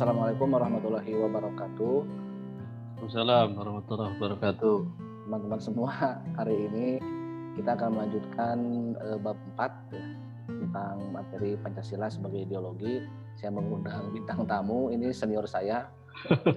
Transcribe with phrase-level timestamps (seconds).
[0.00, 1.96] Assalamualaikum warahmatullahi wabarakatuh.
[3.04, 4.76] Assalamualaikum warahmatullahi wabarakatuh.
[5.28, 5.92] Teman-teman semua,
[6.40, 6.86] hari ini
[7.60, 8.56] kita akan melanjutkan
[8.96, 10.04] uh, bab 4 ya,
[10.48, 13.04] tentang materi Pancasila sebagai ideologi.
[13.36, 15.92] Saya mengundang bintang tamu, ini senior saya.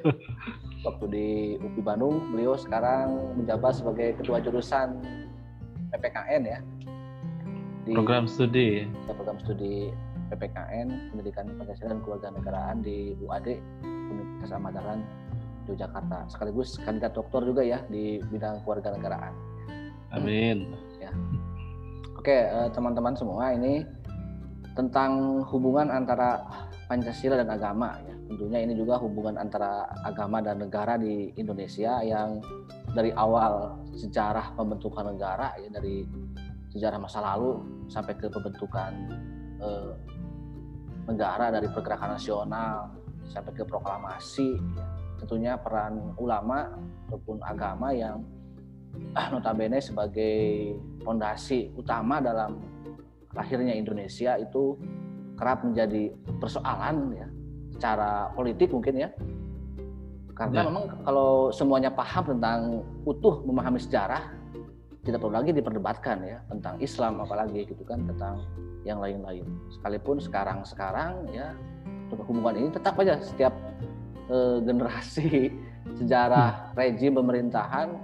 [0.87, 1.27] Waktu di
[1.59, 5.03] UPI Bandung, beliau sekarang menjabat sebagai ketua jurusan
[5.91, 6.59] PPKN ya.
[7.83, 8.87] Di program studi.
[8.87, 9.91] Ya, program studi
[10.31, 13.47] PPKN Pendidikan Pancasila dan Kewarganegaraan di UAD
[13.83, 15.01] Universitas Ahmad Dahlan
[15.67, 19.31] Yogyakarta sekaligus kandidat doktor juga ya di bidang kewarganegaraan.
[20.11, 20.75] Amin.
[20.99, 21.11] Ya.
[22.19, 23.87] Oke eh, teman-teman semua ini
[24.75, 26.43] tentang hubungan antara
[26.91, 28.13] Pancasila dan agama ya.
[28.27, 32.41] Tentunya ini juga hubungan antara agama dan negara di Indonesia yang
[32.91, 36.03] dari awal sejarah pembentukan negara ya dari
[36.73, 38.91] sejarah masa lalu sampai ke pembentukan
[39.61, 39.91] eh,
[41.07, 42.91] negara dari pergerakan nasional
[43.27, 44.85] sampai ke proklamasi ya.
[45.23, 46.71] tentunya peran ulama
[47.07, 48.23] ataupun agama yang
[49.15, 52.59] ah, notabene sebagai fondasi utama dalam
[53.33, 54.77] lahirnya Indonesia itu
[55.35, 57.27] kerap menjadi persoalan ya
[57.73, 59.09] secara politik mungkin ya
[60.33, 60.67] karena ya.
[60.69, 62.59] memang kalau semuanya paham tentang
[63.05, 64.33] utuh memahami sejarah
[65.03, 68.39] tidak perlu lagi diperdebatkan ya tentang Islam apalagi gitu kan tentang
[68.83, 69.43] yang lain-lain.
[69.71, 71.55] Sekalipun sekarang-sekarang ya
[72.13, 73.51] hubungan ini tetap aja setiap
[74.29, 75.49] e, generasi
[75.99, 76.77] sejarah hmm.
[76.77, 77.95] rejim pemerintahan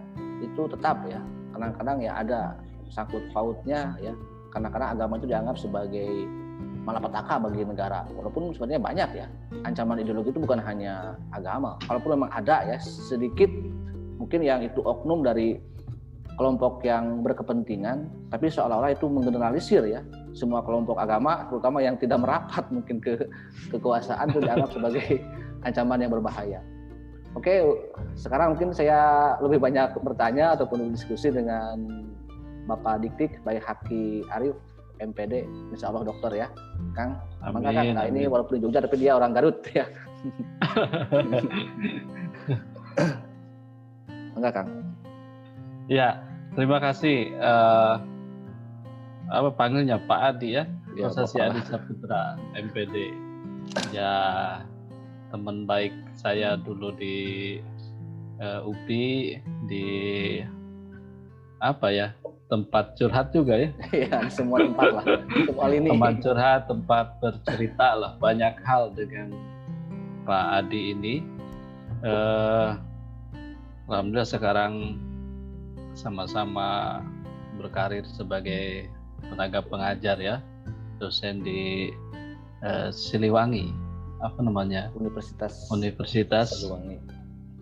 [0.42, 1.22] itu tetap ya.
[1.56, 2.42] Kadang-kadang ya ada
[2.90, 4.16] sangkut pautnya ya.
[4.50, 6.26] Karena-kadang agama itu dianggap sebagai
[6.82, 8.02] malapetaka bagi negara.
[8.18, 9.28] Walaupun sebenarnya banyak ya.
[9.62, 11.78] Ancaman ideologi itu bukan hanya agama.
[11.86, 13.52] Kalaupun memang ada ya sedikit
[14.18, 15.62] mungkin yang itu oknum dari
[16.40, 20.00] kelompok yang berkepentingan tapi seolah-olah itu menggeneralisir ya
[20.34, 23.18] semua kelompok agama, terutama yang tidak merapat mungkin ke
[23.74, 25.22] kekuasaan itu dianggap sebagai
[25.68, 26.62] ancaman yang berbahaya.
[27.38, 27.62] Oke,
[28.18, 32.10] sekarang mungkin saya lebih banyak bertanya ataupun diskusi dengan
[32.66, 34.58] Bapak Diktik, baik Haki Arif,
[34.98, 36.50] MPD, Insya Allah dokter ya,
[36.98, 37.22] Kang.
[37.46, 39.86] Amin, Kang, nah, ini walaupun di Jogja tapi dia orang Garut ya.
[44.36, 44.68] Enggak Kang?
[45.86, 46.26] Ya,
[46.58, 47.30] terima kasih.
[47.38, 48.02] Uh,
[49.30, 50.02] apa panggilnya?
[50.04, 50.66] Pak Adi ya,
[50.98, 53.14] ya Prosesi Adi Saputra MPD
[53.94, 54.14] ya
[55.30, 57.18] teman baik saya dulu di
[58.42, 59.38] uh, UPI
[59.70, 59.88] di
[61.62, 62.08] apa ya
[62.50, 63.70] tempat curhat juga ya.
[63.94, 65.06] Iya semua tempat lah.
[65.46, 68.12] Semua ini tempat curhat tempat bercerita lah.
[68.18, 69.30] Banyak hal dengan
[70.26, 71.16] Pak Adi ini.
[72.02, 72.74] Uh,
[73.92, 74.98] alhamdulillah sekarang
[75.94, 77.04] sama-sama
[77.60, 78.88] berkarir sebagai
[79.28, 80.40] tenaga pengajar ya
[81.00, 81.92] dosen di
[82.64, 83.72] uh, Siliwangi.
[84.20, 84.92] Apa namanya?
[85.00, 86.98] Universitas Universitas Siliwangi.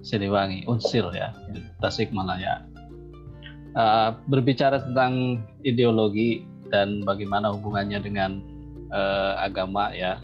[0.01, 1.61] Siliwangi Unsil ya, ya.
[1.81, 2.65] Tasikmalaya.
[3.77, 6.41] Uh, berbicara tentang ideologi
[6.73, 8.41] dan bagaimana hubungannya dengan
[8.89, 10.17] uh, agama ya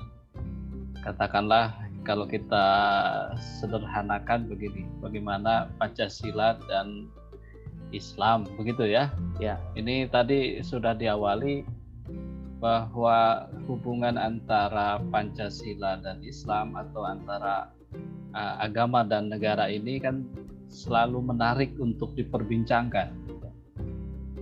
[1.06, 2.66] katakanlah kalau kita
[3.60, 7.08] sederhanakan begini bagaimana Pancasila dan
[7.94, 9.14] Islam begitu ya.
[9.38, 9.62] Ya.
[9.78, 11.64] Ini tadi sudah diawali
[12.58, 17.70] bahwa hubungan antara Pancasila dan Islam atau antara
[18.34, 20.26] uh, agama dan negara ini kan
[20.72, 23.14] selalu menarik untuk diperbincangkan.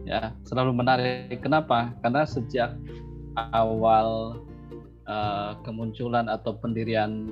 [0.08, 1.40] Ya, selalu menarik.
[1.42, 1.94] Kenapa?
[2.02, 2.74] Karena sejak
[3.38, 4.42] awal
[5.06, 7.30] uh, kemunculan atau pendirian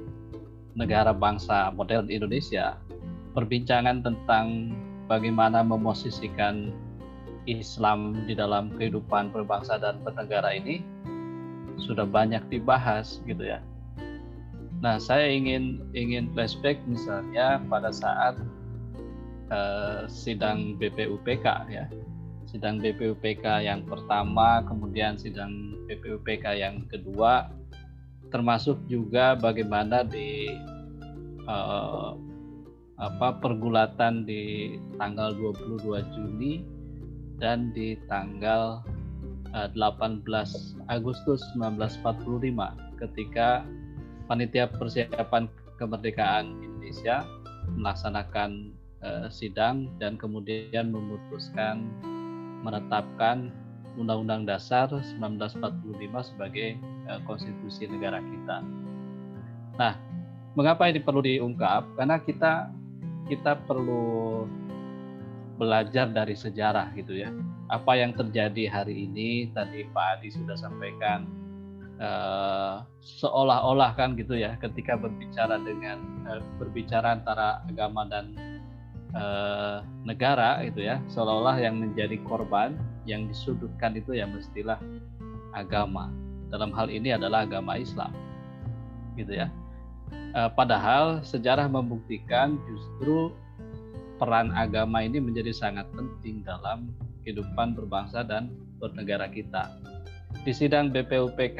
[0.78, 2.78] negara bangsa modern Indonesia,
[3.34, 4.74] perbincangan tentang
[5.10, 6.70] bagaimana memosisikan
[7.50, 10.86] Islam di dalam kehidupan berbangsa dan bernegara ini
[11.82, 13.60] sudah banyak dibahas gitu ya.
[14.80, 18.38] Nah, saya ingin ingin flashback misalnya pada saat
[19.52, 21.90] uh, sidang BPUPK ya.
[22.48, 27.50] Sidang BPUPK yang pertama, kemudian sidang BPUPK yang kedua
[28.30, 30.54] termasuk juga bagaimana di
[31.50, 32.14] uh,
[33.00, 36.68] apa pergulatan di tanggal 22 Juni
[37.40, 38.84] dan di tanggal
[39.56, 40.48] 18 eh,
[40.92, 43.64] Agustus 1945 ketika
[44.28, 45.48] panitia persiapan
[45.80, 47.24] kemerdekaan Indonesia
[47.80, 51.88] melaksanakan uh, sidang dan kemudian memutuskan
[52.62, 53.50] menetapkan
[53.96, 58.62] Undang-Undang Dasar 1945 sebagai uh, konstitusi negara kita.
[59.80, 59.96] Nah,
[60.54, 61.96] mengapa ini perlu diungkap?
[61.96, 62.70] Karena kita
[63.30, 64.44] kita perlu
[65.62, 67.30] belajar dari sejarah gitu ya.
[67.70, 71.30] Apa yang terjadi hari ini tadi Pak Adi sudah sampaikan
[72.00, 78.34] uh, seolah-olah kan gitu ya ketika berbicara dengan uh, berbicara antara agama dan
[79.14, 84.80] uh, negara itu ya seolah-olah yang menjadi korban yang disudutkan itu ya mestilah
[85.54, 86.10] agama
[86.50, 88.10] dalam hal ini adalah agama Islam
[89.20, 89.52] gitu ya
[90.34, 93.34] uh, padahal sejarah membuktikan justru
[94.20, 96.92] peran agama ini menjadi sangat penting dalam
[97.24, 99.80] kehidupan berbangsa dan bernegara kita
[100.44, 101.60] di sidang BPUPK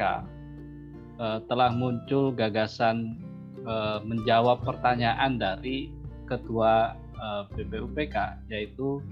[1.20, 3.18] uh, telah muncul gagasan
[3.66, 5.92] uh, menjawab pertanyaan dari
[6.30, 9.02] ketua eh, BPUPK yaitu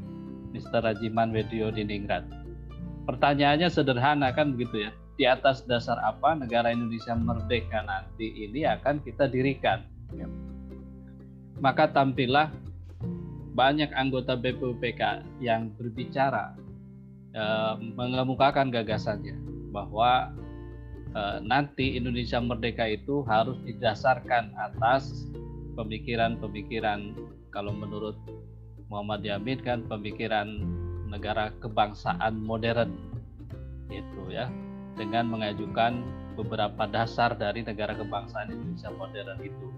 [0.54, 0.86] Mr.
[0.86, 2.22] Rajiman Wedio Diningrat.
[3.10, 4.92] Pertanyaannya sederhana kan begitu ya.
[5.18, 9.82] Di atas dasar apa negara Indonesia merdeka nanti ini akan kita dirikan?
[10.14, 10.30] Ya.
[11.58, 12.54] Maka tampillah
[13.58, 16.54] banyak anggota BPUPK yang berbicara
[17.34, 19.34] uh, mengemukakan gagasannya
[19.74, 20.30] bahwa
[21.18, 25.26] uh, nanti Indonesia merdeka itu harus didasarkan atas
[25.74, 27.18] pemikiran-pemikiran
[27.50, 28.14] kalau menurut
[28.86, 30.62] Muhammad Yamin kan pemikiran
[31.10, 32.94] negara kebangsaan modern
[33.90, 34.46] itu ya
[34.98, 36.02] dengan mengajukan
[36.34, 39.68] beberapa dasar dari negara kebangsaan Indonesia modern itu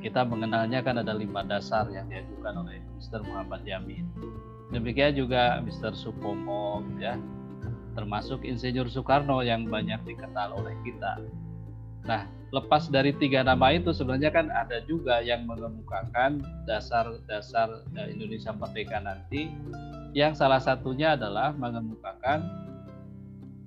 [0.00, 3.26] kita mengenalnya kan ada lima dasar yang diajukan oleh Mr.
[3.26, 4.06] Muhammad Yamin
[4.70, 5.98] demikian juga Mr.
[5.98, 7.18] Supomo ya
[7.96, 11.16] termasuk Insinyur Soekarno yang banyak dikenal oleh kita.
[12.04, 18.52] Nah, lepas dari tiga nama itu sebenarnya kan ada juga yang mengemukakan dasar-dasar eh, Indonesia
[18.54, 19.50] Merdeka nanti
[20.12, 22.46] yang salah satunya adalah mengemukakan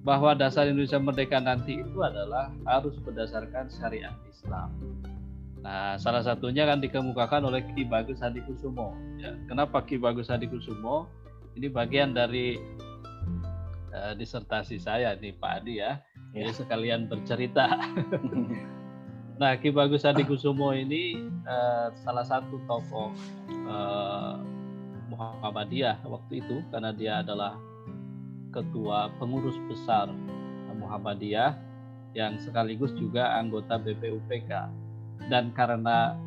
[0.03, 4.71] bahwa dasar Indonesia Merdeka nanti itu adalah harus berdasarkan syariat Islam.
[5.59, 8.95] Nah, salah satunya kan dikemukakan oleh Ki Bagus Hadikusumo.
[9.19, 11.11] Ya, kenapa Ki Bagus Hadikusumo?
[11.59, 12.55] Ini bagian dari
[13.91, 15.99] uh, disertasi saya nih Pak Adi ya.
[16.31, 16.47] ya.
[16.47, 17.67] Jadi sekalian bercerita.
[19.41, 23.11] nah, Ki Bagus Adi Kusumo ini uh, salah satu tokoh
[23.67, 24.39] uh,
[25.11, 27.59] Muhammadiyah waktu itu karena dia adalah
[28.49, 30.09] ketua pengurus besar
[30.73, 31.57] Muhammadiyah
[32.17, 34.51] yang sekaligus juga anggota BPUPK
[35.29, 36.17] dan karena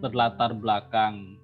[0.00, 1.38] berlatar belakang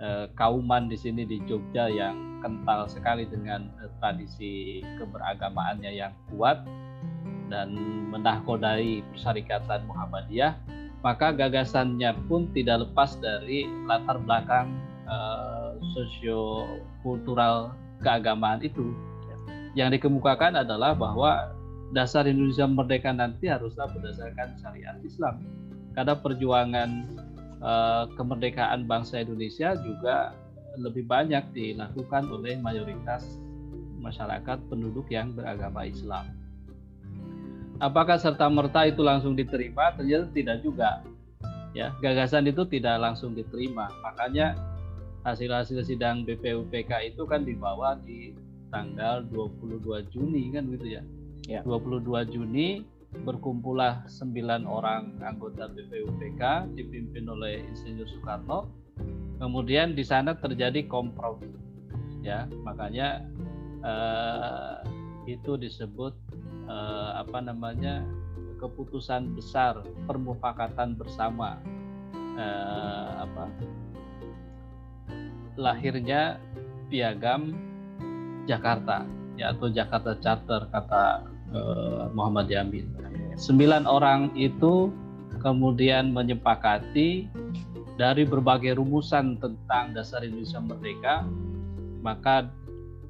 [0.00, 6.62] eh, kauman di sini di Jogja yang kental sekali dengan uh, tradisi keberagamaannya yang kuat
[7.50, 7.74] dan
[8.10, 10.54] menahkodai Persyarikatan Muhammadiyah,
[11.02, 14.74] maka gagasannya pun tidak lepas dari latar belakang
[15.06, 18.94] uh, sosio-kultural keagamaan itu.
[19.76, 21.52] Yang dikemukakan adalah bahwa
[21.92, 25.44] dasar Indonesia merdeka nanti haruslah berdasarkan syariat Islam.
[25.92, 26.90] Karena perjuangan
[27.60, 30.32] uh, kemerdekaan bangsa Indonesia juga
[30.80, 33.24] lebih banyak dilakukan oleh mayoritas
[34.00, 36.24] masyarakat penduduk yang beragama Islam.
[37.76, 39.92] Apakah serta merta itu langsung diterima?
[39.92, 41.04] Ternyata tidak juga.
[41.76, 43.92] Ya, gagasan itu tidak langsung diterima.
[44.00, 44.56] Makanya
[45.28, 48.32] hasil-hasil sidang BPUPK itu kan dibawa di
[48.70, 51.02] tanggal 22 Juni kan gitu ya.
[51.46, 51.60] ya.
[51.62, 52.82] 22 Juni
[53.24, 58.68] berkumpullah 9 orang anggota BPUPK dipimpin oleh Insinyur Soekarno
[59.40, 61.48] kemudian di sana terjadi kompromi
[62.20, 63.24] ya makanya
[63.84, 64.82] uh,
[65.28, 66.12] itu disebut
[66.66, 68.02] uh, apa namanya
[68.56, 71.60] keputusan besar permufakatan bersama
[72.40, 73.44] uh, apa
[75.56, 76.40] lahirnya
[76.88, 77.56] piagam
[78.48, 79.04] Jakarta.
[79.36, 82.88] Ya atau Jakarta Charter kata uh, Muhammad Yamin
[83.36, 84.88] sembilan orang itu
[85.44, 87.28] kemudian menyepakati
[88.00, 91.24] dari berbagai rumusan tentang dasar Indonesia Merdeka,
[92.00, 92.48] maka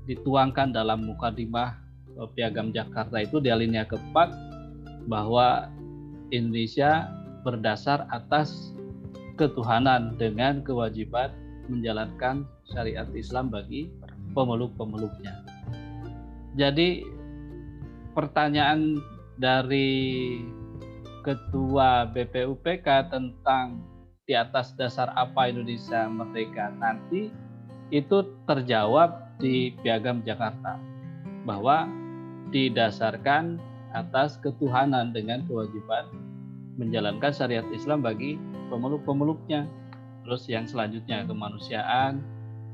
[0.07, 1.75] dituangkan dalam mukadimah
[2.19, 4.31] eh, Piagam Jakarta itu di alinea keempat
[5.07, 5.71] bahwa
[6.35, 7.11] Indonesia
[7.47, 8.75] berdasar atas
[9.39, 11.31] ketuhanan dengan kewajiban
[11.71, 13.91] menjalankan syariat Islam bagi
[14.37, 15.33] pemeluk-pemeluknya.
[16.61, 17.05] Jadi
[18.13, 19.01] pertanyaan
[19.41, 20.41] dari
[21.25, 23.81] ketua BPUPK tentang
[24.29, 27.33] di atas dasar apa Indonesia merdeka nanti
[27.91, 30.77] itu terjawab di Piagam Jakarta
[31.47, 31.87] bahwa
[32.51, 33.59] didasarkan
[33.95, 36.11] atas ketuhanan dengan kewajiban
[36.77, 38.37] menjalankan syariat Islam bagi
[38.69, 39.65] pemeluk-pemeluknya.
[40.27, 42.21] Terus yang selanjutnya kemanusiaan,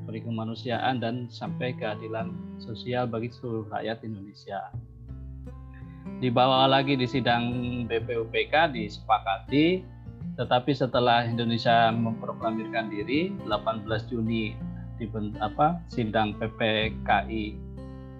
[0.03, 4.59] beri kemanusiaan dan sampai keadilan sosial bagi seluruh rakyat Indonesia.
[6.19, 7.43] Dibawa lagi di sidang
[7.87, 9.93] BPUPK disepakati
[10.33, 14.57] tetapi setelah Indonesia memproklamirkan diri 18 Juni
[14.97, 15.05] di
[15.41, 17.43] apa sidang PPKI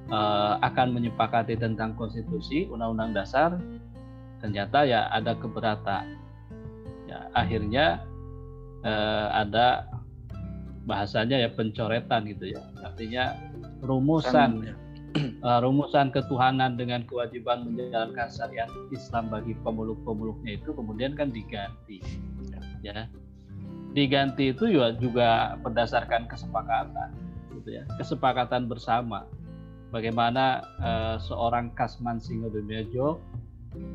[0.09, 3.57] uh, akan menyepakati tentang konstitusi undang-undang dasar
[4.41, 6.17] ternyata ya ada keberatan
[7.07, 8.03] ya akhirnya
[8.83, 9.92] uh, ada
[10.83, 12.61] bahasanya ya pencoretan gitu ya.
[12.83, 13.35] Artinya
[13.83, 14.75] rumusan
[15.43, 22.03] uh, rumusan ketuhanan dengan kewajiban menjalankan syariat Islam bagi pemeluk-pemeluknya itu kemudian kan diganti
[22.83, 23.07] ya.
[23.93, 25.29] Diganti itu juga, juga
[25.61, 27.13] berdasarkan kesepakatan
[27.61, 27.83] gitu ya.
[28.01, 29.29] Kesepakatan bersama.
[29.93, 33.21] Bagaimana uh, seorang Kasman Singodomejo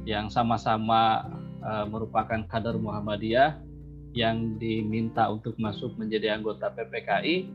[0.06, 1.26] yang sama-sama
[1.66, 3.58] uh, merupakan kader Muhammadiyah
[4.16, 7.48] yang diminta untuk masuk menjadi anggota PPKI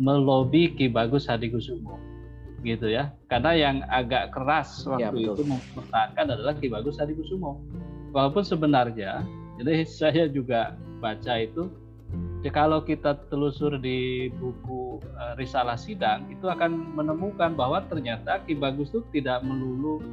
[0.00, 2.00] melobi Ki Bagus Hadikusumo
[2.62, 3.12] gitu ya.
[3.26, 7.60] Karena yang agak keras waktu ya, itu mempertahankan adalah Ki Bagus Hadikusumo
[8.12, 9.24] walaupun sebenarnya
[9.58, 11.72] jadi saya juga baca itu
[12.44, 18.54] ya kalau kita telusur di buku uh, Risalah Sidang itu akan menemukan bahwa ternyata Ki
[18.54, 20.04] Bagus itu tidak melulu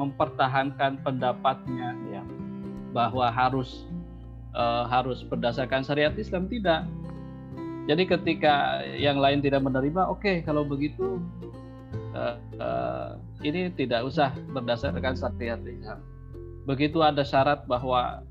[0.00, 2.22] mempertahankan pendapatnya ya
[2.90, 3.86] bahwa harus
[4.54, 6.86] uh, harus berdasarkan syariat Islam tidak.
[7.84, 11.20] Jadi ketika yang lain tidak menerima, oke okay, kalau begitu
[12.16, 16.00] uh, uh, ini tidak usah berdasarkan syariat Islam.
[16.64, 18.24] Begitu ada syarat bahwa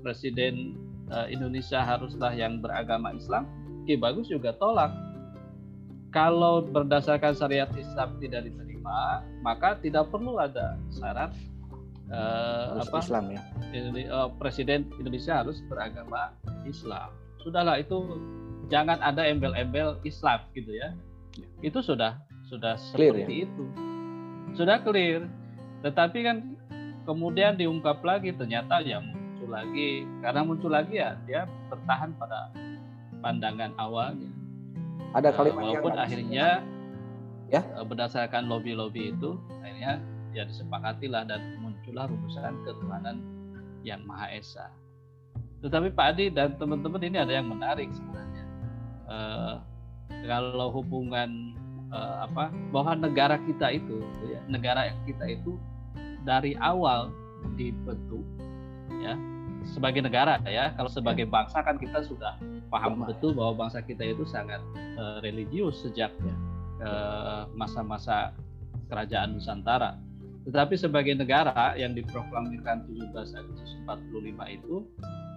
[0.00, 0.78] Presiden
[1.12, 3.44] uh, Indonesia haruslah yang beragama Islam,
[3.84, 4.94] Ki Bagus juga tolak.
[6.14, 11.36] Kalau berdasarkan syariat Islam tidak diterima, maka tidak perlu ada syarat
[12.10, 13.40] uh, apa Islam ya.
[14.10, 16.34] Uh, Presiden Indonesia harus beragama
[16.66, 17.10] Islam.
[17.42, 18.18] Sudahlah itu
[18.70, 20.94] jangan ada embel-embel Islam gitu ya.
[21.62, 23.46] Itu sudah sudah clear, seperti ya?
[23.50, 23.64] itu.
[24.54, 25.26] Sudah clear.
[25.82, 26.36] Tetapi kan
[27.06, 32.50] kemudian diungkap lagi ternyata yang muncul lagi karena muncul lagi ya dia bertahan pada
[33.22, 34.26] pandangan awalnya
[35.14, 36.66] ada kalimat uh, walaupun akhirnya
[37.46, 40.02] ya berdasarkan lobby-lobby itu akhirnya
[40.34, 41.40] ya disepakatilah dan
[41.86, 43.16] muncullah rumusan ketuhanan
[43.86, 44.74] yang maha esa.
[45.62, 48.44] Tetapi Pak Adi dan teman-teman ini ada yang menarik sebenarnya.
[49.06, 49.54] Uh,
[50.26, 51.54] kalau hubungan
[51.94, 55.54] uh, apa bahwa negara kita itu ya, negara kita itu
[56.26, 57.14] dari awal
[57.54, 58.26] dibentuk
[58.98, 59.14] ya
[59.70, 60.74] sebagai negara ya.
[60.74, 61.30] Kalau sebagai ya.
[61.30, 62.34] bangsa kan kita sudah
[62.66, 64.58] paham betul bahwa bangsa kita itu sangat
[64.98, 66.10] uh, religius sejak
[66.82, 68.34] uh, masa-masa
[68.90, 69.94] kerajaan Nusantara
[70.46, 74.86] tetapi sebagai negara yang diproklamirkan 17 Agustus 45 itu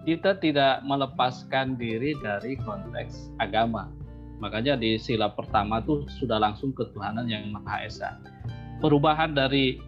[0.06, 3.90] kita tidak melepaskan diri dari konteks agama.
[4.40, 8.16] Makanya di sila pertama itu sudah langsung ketuhanan yang Maha Esa.
[8.80, 9.82] Perubahan dari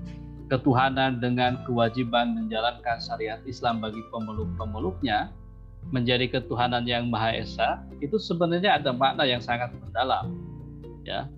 [0.52, 5.32] ketuhanan dengan kewajiban menjalankan syariat Islam bagi pemeluk-pemeluknya
[5.88, 10.36] menjadi ketuhanan yang Maha Esa itu sebenarnya ada makna yang sangat mendalam
[11.08, 11.30] ya.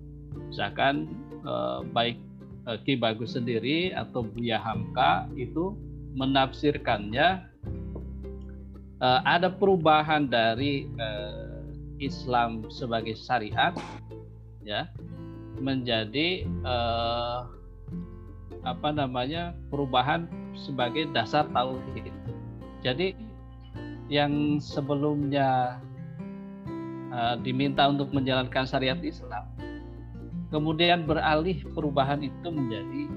[0.51, 1.07] Misalkan
[1.47, 2.19] eh, baik
[2.65, 5.77] Ki Bagus sendiri atau Buya Hamka itu
[6.17, 7.45] menafsirkannya
[9.03, 11.61] eh, ada perubahan dari eh,
[12.01, 13.77] Islam sebagai syariat
[14.65, 14.89] ya
[15.61, 17.39] menjadi eh,
[18.65, 20.25] apa namanya perubahan
[20.57, 22.09] sebagai dasar tauhid.
[22.81, 23.13] Jadi
[24.09, 25.77] yang sebelumnya
[27.47, 29.47] diminta untuk menjalankan syariat Islam,
[30.55, 33.11] kemudian beralih perubahan itu menjadi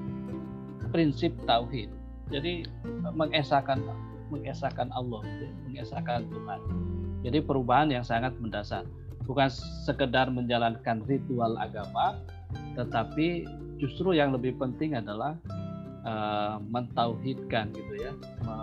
[0.90, 1.86] prinsip tauhid.
[2.34, 2.66] Jadi
[3.14, 3.78] mengesahkan
[4.34, 5.22] mengesahkan Allah,
[5.70, 6.60] mengesahkan Tuhan.
[7.22, 8.82] Jadi perubahan yang sangat mendasar,
[9.24, 9.46] bukan
[9.86, 12.18] sekedar menjalankan ritual agama,
[12.74, 13.46] tetapi
[13.78, 15.38] justru yang lebih penting adalah
[16.04, 18.56] uh, mentauhidkan gitu ya me,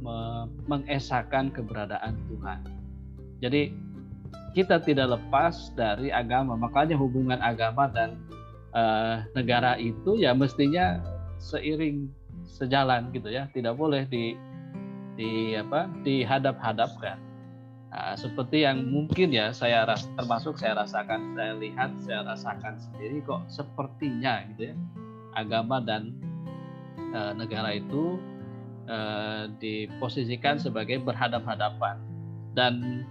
[0.00, 0.16] me,
[0.70, 2.60] mengesahkan keberadaan Tuhan
[3.42, 3.74] jadi
[4.54, 6.54] kita tidak lepas dari agama.
[6.54, 8.22] Makanya hubungan agama dan
[8.70, 11.02] uh, negara itu ya mestinya
[11.42, 12.08] seiring
[12.46, 13.50] sejalan gitu ya.
[13.50, 14.38] Tidak boleh di
[15.18, 17.18] di apa dihadap-hadapkan.
[17.94, 23.22] Nah, seperti yang mungkin ya saya ras, termasuk saya rasakan, saya lihat, saya rasakan sendiri
[23.22, 24.76] kok sepertinya gitu ya.
[25.38, 26.10] Agama dan
[26.98, 28.18] e, negara itu
[28.90, 28.98] e,
[29.62, 32.02] diposisikan sebagai berhadap-hadapan.
[32.58, 33.06] Dan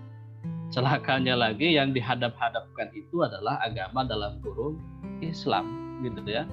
[0.73, 4.81] celakanya lagi yang dihadap-hadapkan itu adalah agama dalam kurung
[5.21, 5.69] Islam
[6.01, 6.49] gitu ya.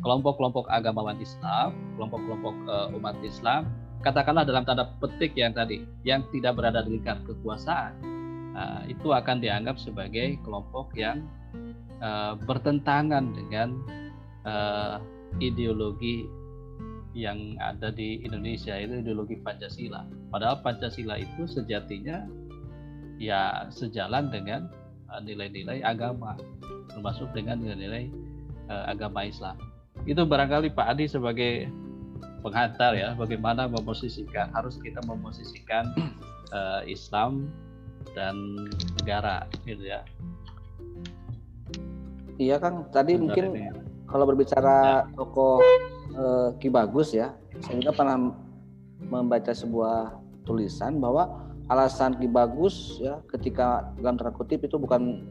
[0.00, 3.68] Kelompok-kelompok agamawan Islam, kelompok-kelompok uh, umat Islam
[4.00, 7.92] katakanlah dalam tanda petik yang tadi yang tidak berada di lingkar kekuasaan
[8.56, 11.28] uh, itu akan dianggap sebagai kelompok yang
[12.00, 13.76] uh, bertentangan dengan
[14.48, 14.96] uh,
[15.36, 16.24] ideologi
[17.12, 20.06] yang ada di Indonesia itu ideologi Pancasila.
[20.30, 22.26] Padahal Pancasila itu sejatinya
[23.18, 24.70] ya sejalan dengan
[25.18, 26.38] nilai-nilai agama.
[26.90, 28.10] termasuk dengan nilai-nilai
[28.66, 29.54] uh, agama Islam.
[30.10, 31.70] Itu barangkali Pak Adi sebagai
[32.42, 35.94] penghantar ya, bagaimana memposisikan harus kita memposisikan
[36.50, 37.46] uh, Islam
[38.18, 38.66] dan
[38.98, 40.02] negara gitu ya.
[42.42, 43.70] Iya Kang, tadi mungkin ini.
[44.10, 45.14] kalau berbicara ya.
[45.14, 45.62] tokoh
[46.14, 48.32] uh, Ki Bagus ya, saya juga pernah
[49.10, 55.22] membaca sebuah tulisan bahwa alasan Ki Bagus ya ketika dalam tanda kutip itu bukan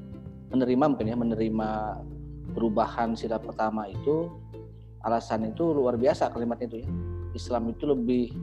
[0.50, 1.70] menerima mungkin ya menerima
[2.56, 4.32] perubahan sila pertama itu
[5.06, 6.90] alasan itu luar biasa kalimat itu ya.
[7.38, 8.34] Islam itu lebih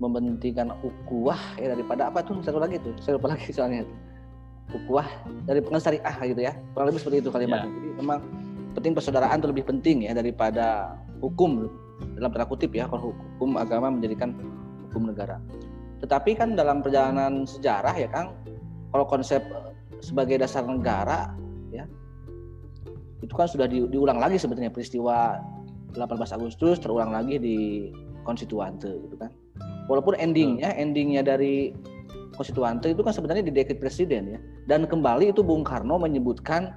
[0.00, 2.40] mementingkan ukuah ya daripada apa tuh?
[2.44, 3.86] Satu lagi tuh saya lupa lagi soalnya.
[4.70, 5.06] Ukuah
[5.50, 7.66] dari pengen syariah gitu ya kurang lebih seperti itu kalimatnya.
[7.66, 7.74] Ya.
[7.74, 8.18] jadi memang
[8.78, 11.68] penting persaudaraan itu lebih penting ya daripada hukum
[12.16, 14.34] dalam tanda kutip ya kalau hukum agama menjadikan
[14.88, 15.38] hukum negara.
[16.00, 18.32] Tetapi kan dalam perjalanan sejarah ya Kang
[18.90, 19.44] kalau konsep
[20.00, 21.36] sebagai dasar negara
[21.68, 21.84] ya
[23.20, 25.36] itu kan sudah di, diulang lagi sebetulnya peristiwa
[25.92, 27.58] 18 Agustus terulang lagi di
[28.24, 29.30] konstituante gitu kan.
[29.92, 31.74] Walaupun endingnya endingnya dari
[32.32, 34.40] konstituante itu kan sebenarnya di dekret presiden ya.
[34.64, 36.72] Dan kembali itu Bung Karno menyebutkan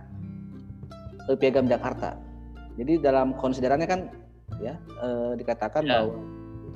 [1.32, 2.20] eh, piagam Jakarta.
[2.76, 4.23] Jadi dalam konsiderannya kan
[4.64, 6.04] ya eh, dikatakan ya.
[6.04, 6.18] bahwa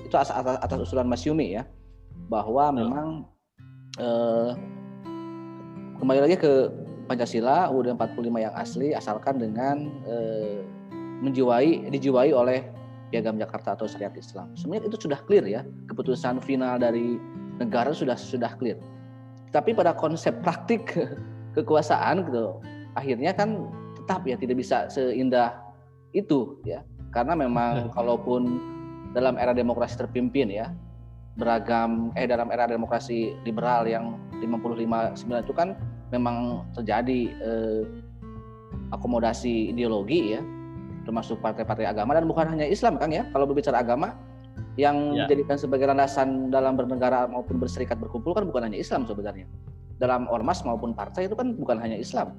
[0.03, 1.63] itu atas, atas, atas usulan Mas Yumi ya
[2.27, 3.07] bahwa memang
[3.97, 4.51] eh,
[5.97, 6.69] kembali lagi ke
[7.07, 10.59] Pancasila UUD 45 yang asli asalkan dengan eh,
[11.23, 12.67] menjiwai dijiwai oleh
[13.07, 14.51] Piagam Jakarta atau Syariat Islam.
[14.59, 17.15] Sebenarnya itu sudah clear ya, keputusan final dari
[17.55, 18.75] negara sudah sudah clear.
[19.55, 20.91] Tapi pada konsep praktik
[21.57, 22.59] kekuasaan gitu,
[22.99, 25.55] akhirnya kan tetap ya tidak bisa seindah
[26.11, 26.83] itu ya.
[27.11, 28.61] Karena memang kalaupun
[29.15, 30.71] dalam era demokrasi terpimpin ya,
[31.37, 35.77] beragam eh dalam era demokrasi liberal yang 55 9 itu kan
[36.09, 37.83] memang terjadi eh,
[38.89, 40.41] akomodasi ideologi ya
[41.05, 44.17] termasuk partai-partai agama dan bukan hanya Islam kan ya kalau berbicara agama
[44.75, 45.25] yang ya.
[45.25, 49.45] dijadikan sebagai landasan dalam bernegara maupun berserikat berkumpul kan bukan hanya Islam sebenarnya.
[49.97, 52.37] Dalam ormas maupun partai itu kan bukan hanya Islam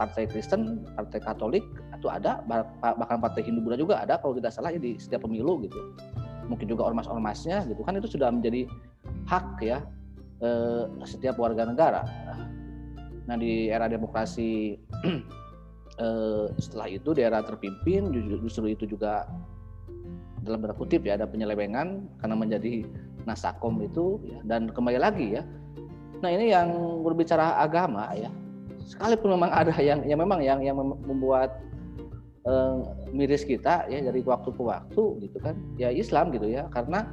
[0.00, 1.60] partai Kristen, partai Katolik
[1.92, 2.40] itu ada
[2.72, 5.76] bahkan partai Hindu Buddha juga ada kalau tidak salah ya di setiap pemilu gitu
[6.48, 8.64] mungkin juga ormas-ormasnya gitu kan itu sudah menjadi
[9.28, 9.84] hak ya
[10.40, 12.02] eh, setiap warga negara.
[13.28, 14.80] Nah di era demokrasi
[16.02, 18.08] eh, setelah itu di era terpimpin
[18.40, 19.28] justru itu juga
[20.40, 22.88] dalam tanda kutip ya ada penyelewengan karena menjadi
[23.28, 25.44] nasakom itu ya, dan kembali lagi ya.
[26.24, 26.72] Nah ini yang
[27.04, 28.32] berbicara agama ya
[28.90, 31.62] sekalipun memang ada yang yang memang yang yang membuat
[32.42, 32.74] eh,
[33.14, 35.54] miris kita ya dari waktu ke waktu gitu kan.
[35.78, 36.66] Ya Islam gitu ya.
[36.74, 37.06] Karena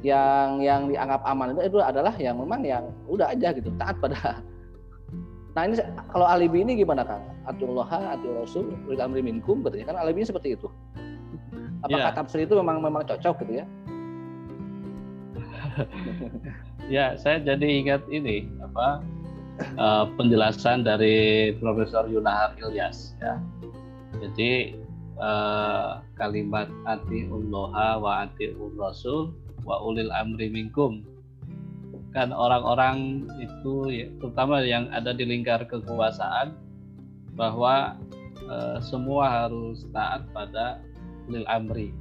[0.00, 3.68] yang yang dianggap aman itu, itu adalah yang memang yang udah aja gitu.
[3.76, 4.40] Taat pada
[5.56, 5.74] nah ini
[6.14, 7.18] kalau alibi ini gimana kan
[7.50, 10.70] atullah atul rasul ulil amri minkum katanya kan alibi seperti itu.
[11.82, 12.14] Apakah yeah.
[12.14, 13.66] tafsir itu memang memang cocok gitu ya?
[16.88, 19.04] Ya saya jadi ingat ini apa
[19.78, 23.38] uh, penjelasan dari Profesor Yunahar Ilyas ya.
[24.18, 24.74] Jadi
[25.18, 31.04] uh, kalimat atiullah wa atiur rasul wa ulil amri minkum.
[32.16, 36.56] Kan orang-orang itu ya, terutama yang ada di lingkar kekuasaan
[37.36, 37.94] bahwa
[38.48, 40.82] uh, semua harus taat pada
[41.28, 41.92] ulil amri.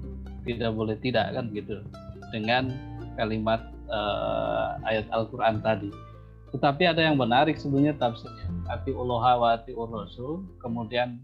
[0.48, 1.84] Tidak boleh tidak kan gitu.
[2.32, 2.72] Dengan
[3.20, 3.60] kalimat
[3.92, 5.92] uh, ayat Al-Quran tadi
[6.56, 8.48] tetapi ada yang menarik sebenarnya tafsirnya.
[8.72, 11.20] Ati Allah wa ati rasul kemudian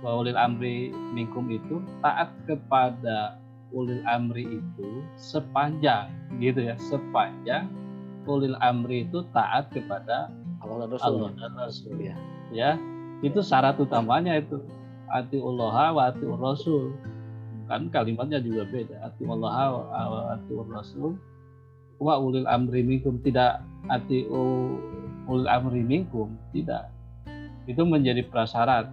[0.00, 3.40] wa ulil amri minkum itu taat kepada
[3.72, 7.68] ulil amri itu sepanjang gitu ya sepanjang
[8.28, 10.28] ulil amri itu taat kepada
[10.60, 12.16] Allah dan Rasul, Allah dan Rasul ya.
[12.52, 12.70] ya.
[13.24, 14.60] Itu syarat utamanya itu
[15.08, 16.92] ati Allah wa ati Rasul
[17.66, 21.18] kan kalimatnya juga beda ati Allah wa ati Rasul
[21.96, 24.28] wa ulil amri minkum tidak ati
[25.26, 26.92] ulil amri minkum tidak
[27.66, 28.90] itu menjadi prasyarat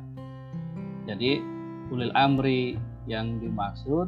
[1.03, 1.43] jadi
[1.91, 4.07] ulil amri yang dimaksud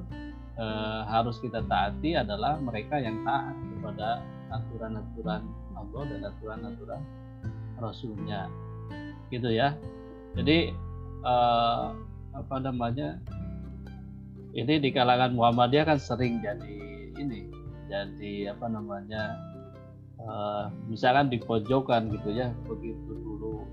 [0.56, 0.66] e,
[1.12, 5.44] harus kita taati adalah mereka yang taat kepada aturan-aturan
[5.76, 7.02] Allah dan aturan-aturan
[7.76, 8.48] Rasulnya,
[9.28, 9.76] gitu ya.
[10.40, 10.72] Jadi
[11.22, 11.36] e,
[12.32, 13.20] apa namanya?
[14.56, 16.80] Ini di kalangan Muhammadiyah kan sering jadi
[17.20, 17.52] ini,
[17.88, 19.38] jadi apa namanya?
[20.18, 20.32] E,
[20.90, 23.66] misalkan di pojokan gitu ya, begitu dulu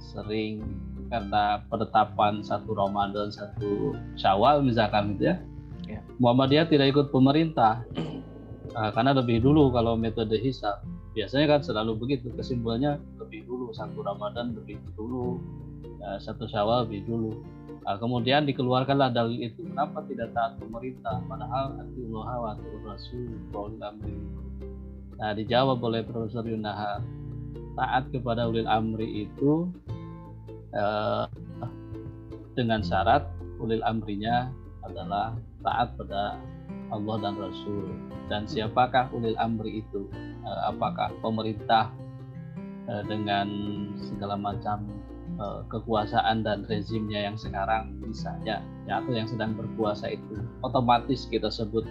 [0.00, 0.62] sering
[1.06, 5.36] karena penetapan satu Ramadan satu Syawal misalkan gitu ya,
[5.86, 6.00] ya.
[6.18, 7.86] Muhammadiyah tidak ikut pemerintah
[8.74, 10.82] nah, karena lebih dulu kalau metode hisab
[11.14, 15.40] biasanya kan selalu begitu kesimpulannya lebih dulu satu Ramadan lebih dulu
[16.02, 17.32] uh, satu Syawal lebih dulu.
[17.86, 23.30] Nah, kemudian dikeluarkanlah dalil itu kenapa tidak taat pemerintah padahal atiullah wa rasul
[23.78, 24.18] amri.
[25.16, 27.06] Nah dijawab oleh Profesor Yunahar
[27.78, 29.70] taat kepada ulil amri itu
[30.74, 31.30] uh,
[32.58, 33.22] dengan syarat
[33.62, 34.50] ulil amrinya
[34.82, 36.42] adalah taat pada
[36.90, 37.90] Allah dan Rasul.
[38.26, 40.06] Dan siapakah ulil amri itu?
[40.46, 41.90] Eh, apakah pemerintah
[42.86, 43.46] eh, dengan
[43.98, 44.86] segala macam
[45.36, 51.52] eh, kekuasaan dan rezimnya yang sekarang misalnya ya atau yang sedang berkuasa itu otomatis kita
[51.52, 51.84] sebut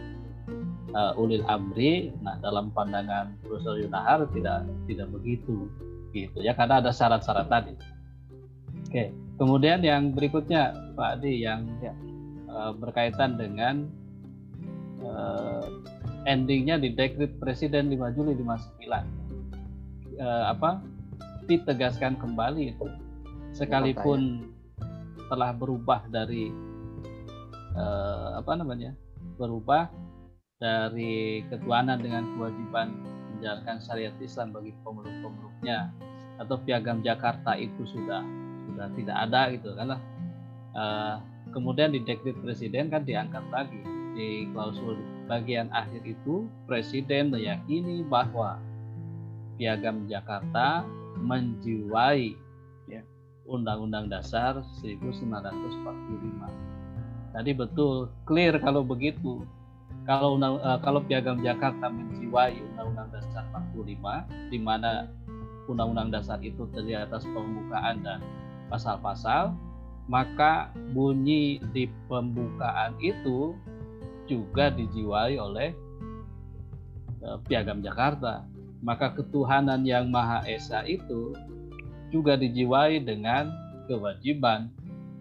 [1.20, 2.16] ulil amri.
[2.24, 5.68] Nah dalam pandangan Profesor Yunahar tidak tidak begitu
[6.16, 6.40] gitu.
[6.40, 7.76] Ya karena ada syarat-syarat tadi.
[8.88, 11.92] Oke, kemudian yang berikutnya Pak Adi yang ya,
[12.80, 13.92] berkaitan dengan
[15.04, 15.68] uh,
[16.26, 18.46] endingnya di dekrit Presiden 5 Juli 59
[20.20, 20.82] uh, apa?
[21.46, 22.88] Ditegaskan kembali itu
[23.56, 24.52] sekalipun
[25.32, 26.52] telah berubah dari
[27.74, 28.91] uh, apa namanya
[29.39, 29.88] berubah
[30.60, 32.91] dari ketuanan dengan kewajiban
[33.36, 35.91] menjalankan syariat Islam bagi pemeluk-pemeluknya
[36.36, 38.24] atau piagam Jakarta itu sudah
[38.68, 39.88] sudah tidak ada gitu kan
[40.76, 41.15] uh,
[41.56, 43.80] kemudian di dekrit presiden kan diangkat lagi
[44.15, 48.60] di klausul bagian akhir itu presiden meyakini bahwa
[49.56, 50.84] piagam Jakarta
[51.20, 52.45] menjiwai ya,
[53.46, 56.50] Undang-Undang Dasar 1945.
[57.36, 59.46] Tadi betul clear kalau begitu.
[60.06, 65.10] Kalau undang, uh, kalau piagam Jakarta menjiwai Undang-Undang Dasar 45 di mana
[65.66, 68.22] Undang-Undang Dasar itu terdiri atas pembukaan dan
[68.70, 69.58] pasal-pasal,
[70.06, 73.58] maka bunyi di pembukaan itu
[74.30, 75.74] juga dijiwai oleh
[77.26, 78.46] uh, Piagam Jakarta.
[78.86, 81.34] Maka ketuhanan yang Maha Esa itu
[82.15, 83.51] juga dijiwai dengan
[83.91, 84.71] kewajiban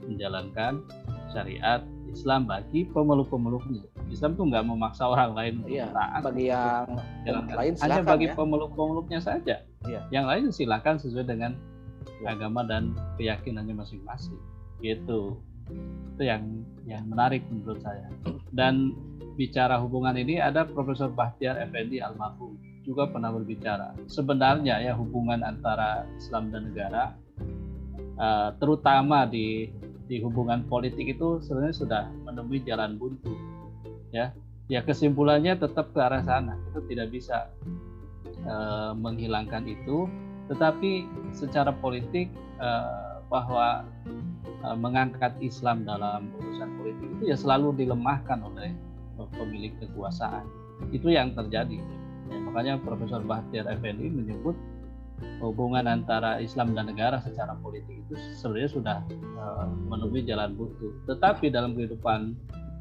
[0.06, 0.86] menjalankan
[1.34, 1.82] syariat
[2.14, 3.82] Islam bagi pemeluk-pemeluknya.
[4.06, 6.22] Islam tuh nggak memaksa orang lain iya, taat.
[6.22, 6.86] Bagi yang
[7.26, 7.54] jalankan.
[7.58, 8.34] lain hanya bagi ya.
[8.38, 9.56] pemeluk-pemeluknya saja.
[9.90, 10.00] Iya.
[10.14, 11.58] Yang lain silakan sesuai dengan
[12.22, 12.38] ya.
[12.38, 14.38] agama dan keyakinannya masing-masing.
[14.78, 15.42] Gitu
[16.14, 16.42] itu yang
[16.84, 18.06] yang menarik menurut saya
[18.52, 18.92] dan
[19.34, 22.54] bicara hubungan ini ada Profesor Bahtiar Effendi almarhum
[22.84, 27.16] juga pernah berbicara sebenarnya ya hubungan antara Islam dan negara
[28.20, 29.72] uh, terutama di
[30.04, 33.32] di hubungan politik itu sebenarnya sudah menemui jalan buntu
[34.12, 34.30] ya
[34.68, 37.48] ya kesimpulannya tetap ke arah sana itu tidak bisa
[38.44, 40.06] uh, menghilangkan itu
[40.52, 42.28] tetapi secara politik
[42.60, 43.88] uh, bahwa
[44.64, 48.72] Eh, mengangkat Islam dalam urusan politik itu ya selalu dilemahkan oleh
[49.36, 50.48] pemilik kekuasaan.
[50.88, 51.84] Itu yang terjadi.
[52.32, 54.56] Ya, makanya Profesor Bahtiar Effendi menyebut
[55.38, 58.98] hubungan antara Islam dan negara secara politik itu sebenarnya sudah
[59.38, 60.92] uh, menemui jalan buntu.
[61.06, 62.34] Tetapi dalam kehidupan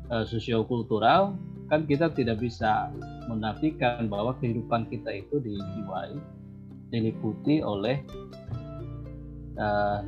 [0.09, 1.37] uh, sosiokultural
[1.71, 2.91] kan kita tidak bisa
[3.31, 6.15] menafikan bahwa kehidupan kita itu dijiwai
[6.93, 8.03] diliputi oleh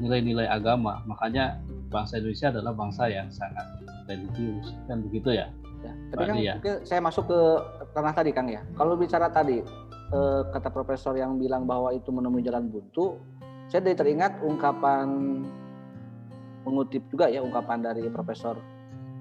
[0.01, 1.05] nilai-nilai uh, agama.
[1.05, 1.61] Makanya
[1.93, 3.65] bangsa Indonesia adalah bangsa yang sangat
[4.05, 5.47] religius kan begitu ya.
[5.81, 6.55] ya tapi kan ya.
[6.85, 7.39] saya masuk ke
[7.95, 8.61] tanah tadi Kang ya.
[8.75, 9.63] Kalau bicara tadi
[10.11, 13.15] eh, kata profesor yang bilang bahwa itu menemui jalan buntu,
[13.71, 15.07] saya dari teringat ungkapan
[16.67, 18.57] mengutip juga ya ungkapan dari Profesor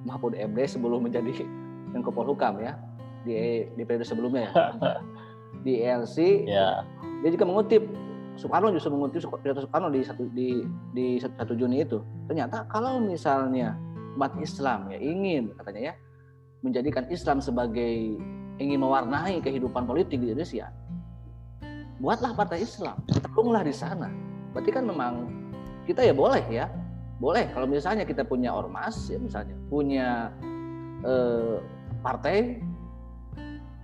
[0.09, 1.45] Mahfud MD sebelum menjadi
[1.93, 2.75] Menko Polhukam ya
[3.25, 4.53] di di periode sebelumnya ya
[5.65, 6.85] di ELC ya.
[7.25, 7.85] dia juga mengutip
[8.35, 12.03] Soekarno justru mengutip pidato Soekarno di satu di di satu Juni itu.
[12.27, 13.79] Ternyata kalau misalnya
[14.19, 15.95] umat Islam ya ingin katanya ya
[16.67, 18.19] menjadikan Islam sebagai
[18.59, 20.71] ingin mewarnai kehidupan politik di Indonesia,
[21.99, 24.11] buatlah partai Islam, terunglah di sana.
[24.55, 25.13] Berarti kan memang
[25.89, 26.71] kita ya boleh ya,
[27.19, 27.51] boleh.
[27.51, 30.31] Kalau misalnya kita punya ormas ya misalnya punya
[31.03, 31.59] eh,
[32.05, 32.63] partai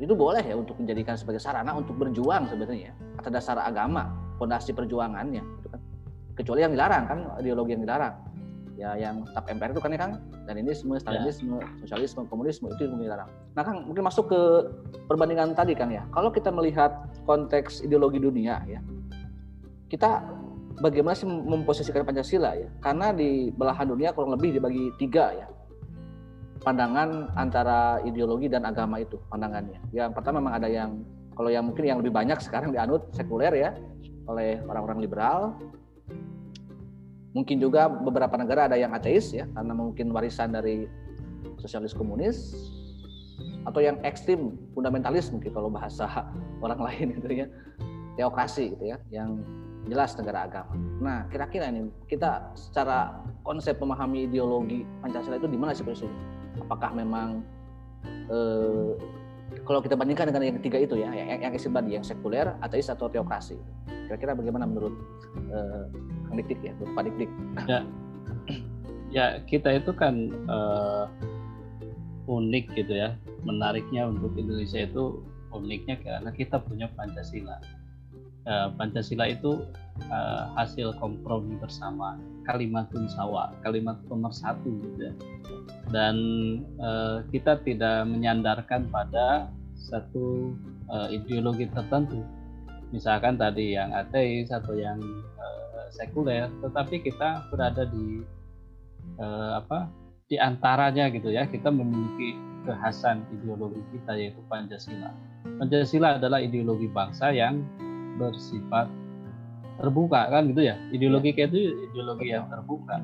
[0.01, 4.09] itu boleh ya untuk menjadikan sebagai sarana untuk berjuang sebenarnya atas dasar agama
[4.41, 5.81] fondasi perjuangannya gitu kan.
[6.39, 8.30] Kecuali yang dilarang kan ideologi yang dilarang
[8.81, 10.11] ya yang tetap MPR itu kan ya kan
[10.49, 11.69] dan ini semua Stalinisme, ya.
[11.85, 13.29] sosialisme, komunisme itu yang dilarang.
[13.53, 14.41] Nah kan mungkin masuk ke
[15.05, 16.09] perbandingan tadi kan ya.
[16.17, 18.81] Kalau kita melihat konteks ideologi dunia ya,
[19.93, 20.25] kita
[20.81, 22.73] bagaimana sih memposisikan Pancasila ya?
[22.81, 25.47] Karena di belahan dunia kurang lebih dibagi tiga ya
[26.61, 29.81] pandangan antara ideologi dan agama itu pandangannya.
[29.97, 31.01] Yang pertama memang ada yang
[31.33, 33.71] kalau yang mungkin yang lebih banyak sekarang dianut sekuler ya
[34.29, 35.57] oleh orang-orang liberal.
[37.31, 40.91] Mungkin juga beberapa negara ada yang ateis ya, karena mungkin warisan dari
[41.63, 42.57] sosialis komunis
[43.69, 46.09] atau yang ekstrim fundamentalis mungkin kalau bahasa
[46.65, 47.47] orang lain gitu ya
[48.17, 49.41] teokrasi gitu ya yang
[49.89, 50.77] jelas negara agama.
[51.01, 55.85] Nah, kira-kira ini kita secara konsep memahami ideologi Pancasila itu di mana sih?
[56.61, 57.41] Apakah memang
[58.29, 58.93] eh,
[59.67, 63.11] kalau kita bandingkan dengan yang ketiga itu ya, yang, yang istilah yang sekuler, ateis atau
[63.11, 63.59] teokrasi.
[64.07, 64.95] Kira-kira bagaimana menurut
[65.51, 65.85] eh,
[66.31, 67.31] Kang Dik ya, menurut Pak Dik Dik?
[67.67, 67.81] Ya,
[69.11, 71.05] ya kita itu kan eh,
[72.31, 73.19] unik gitu ya.
[73.43, 77.59] Menariknya untuk Indonesia itu uniknya karena kita punya Pancasila
[78.47, 79.65] uh, Pancasila itu
[80.09, 82.17] uh, hasil kompromi bersama
[82.49, 85.15] kalimatun sawa kalimat nomor satu gitu ya.
[85.93, 86.17] Dan
[86.81, 90.55] uh, kita tidak menyandarkan pada satu
[90.89, 92.25] uh, ideologi tertentu.
[92.91, 94.99] Misalkan tadi yang ateis atau yang
[95.39, 98.25] uh, sekuler tetapi kita berada di
[99.19, 99.87] uh, apa
[100.27, 101.47] di antaranya gitu ya.
[101.47, 105.11] Kita memiliki kekhasan ideologi kita yaitu Pancasila.
[105.59, 107.65] Pancasila adalah ideologi bangsa yang
[108.21, 108.87] bersifat
[109.81, 110.77] terbuka kan gitu ya?
[110.93, 113.01] Ideologi kayak itu ideologi yang terbuka.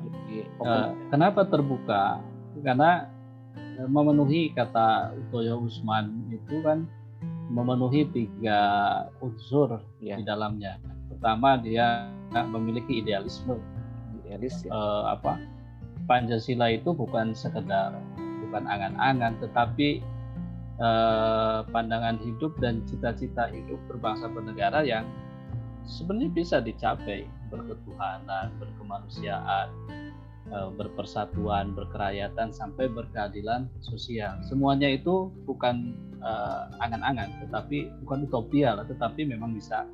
[0.61, 2.21] Uh, kenapa terbuka?
[2.61, 3.09] Karena
[3.57, 6.85] eh, memenuhi kata Utoyo Usman itu kan
[7.49, 8.59] memenuhi tiga
[9.19, 10.21] unsur ya.
[10.21, 10.77] di dalamnya.
[11.09, 13.57] Pertama dia memiliki idealisme.
[14.21, 14.71] Idealis ya.
[14.73, 15.41] uh, apa?
[16.07, 17.91] Pancasila itu bukan sekedar
[18.47, 19.99] bukan angan-angan tetapi
[20.79, 25.03] eh, pandangan hidup dan cita-cita hidup berbangsa bernegara yang
[25.87, 29.67] sebenarnya bisa dicapai berketuhanan, berkemanusiaan,
[30.51, 34.37] eh, berpersatuan, berkerakyatan sampai berkeadilan sosial.
[34.43, 39.87] Semuanya itu bukan eh, angan-angan, tetapi bukan utopia lah, tetapi memang bisa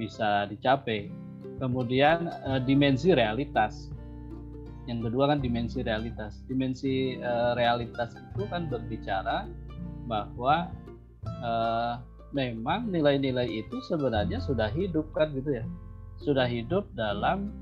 [0.00, 1.12] bisa dicapai.
[1.60, 3.92] Kemudian eh, dimensi realitas.
[4.88, 6.40] Yang kedua kan dimensi realitas.
[6.48, 9.44] Dimensi eh, realitas itu kan berbicara
[10.08, 10.72] bahwa
[11.44, 12.00] uh,
[12.34, 15.64] memang nilai-nilai itu sebenarnya sudah hidup kan gitu ya?
[16.18, 17.54] Sudah hidup dalam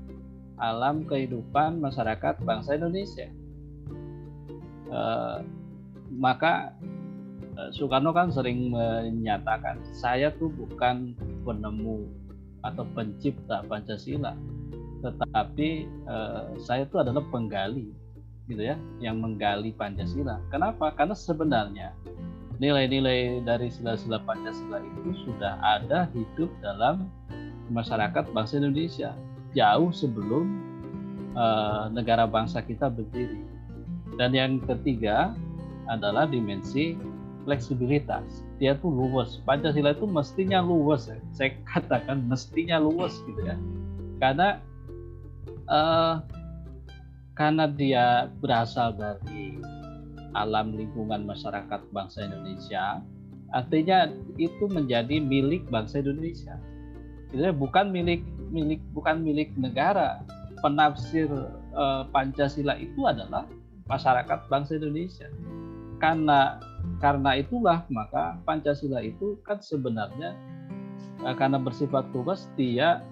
[0.57, 3.29] alam kehidupan masyarakat bangsa Indonesia.
[4.87, 5.43] Uh,
[6.09, 6.71] maka
[7.59, 11.11] uh, Soekarno kan sering menyatakan saya tuh bukan
[11.43, 12.07] penemu
[12.63, 14.33] atau pencipta Pancasila
[15.01, 17.93] tetapi uh, saya itu adalah penggali
[18.47, 20.39] gitu ya yang menggali Pancasila.
[20.49, 20.95] Kenapa?
[20.95, 21.93] Karena sebenarnya
[22.57, 27.09] nilai-nilai dari sila-sila Pancasila itu sudah ada hidup dalam
[27.69, 29.13] masyarakat bangsa Indonesia
[29.53, 30.45] jauh sebelum
[31.37, 33.41] uh, negara bangsa kita berdiri.
[34.17, 35.37] Dan yang ketiga
[35.85, 36.97] adalah dimensi
[37.45, 38.43] fleksibilitas.
[38.57, 39.39] Dia tuh luwes.
[39.45, 41.07] Pancasila itu mestinya luwes.
[41.07, 41.17] Ya.
[41.31, 43.55] Saya katakan mestinya luwes gitu ya.
[44.17, 44.59] Karena
[45.69, 46.25] uh,
[47.37, 49.61] karena dia berasal dari
[50.43, 53.01] alam lingkungan masyarakat bangsa Indonesia
[53.55, 56.59] artinya itu menjadi milik bangsa Indonesia.
[57.31, 60.23] Itu bukan milik milik bukan milik negara.
[60.57, 61.29] Penafsir
[61.77, 63.45] eh, Pancasila itu adalah
[63.87, 65.29] masyarakat bangsa Indonesia.
[66.01, 66.59] Karena
[66.97, 70.35] karena itulah maka Pancasila itu kan sebenarnya
[71.23, 73.05] eh, karena bersifat luas dia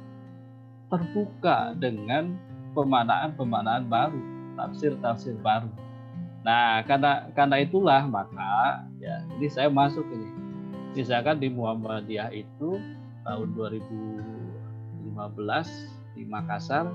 [0.90, 2.36] terbuka dengan
[2.76, 4.22] pemanaan-pemanaan baru
[4.60, 5.85] tafsir-tafsir baru
[6.46, 10.30] Nah, karena karena itulah maka ya ini saya masuk ini.
[10.94, 12.78] Misalkan di Muhammadiyah itu
[13.26, 15.10] tahun 2015
[16.14, 16.86] di Makassar